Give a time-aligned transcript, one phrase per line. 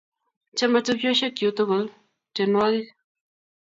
[0.57, 1.83] Chame tupchosyek chuk tukul
[2.33, 2.87] tyenwogik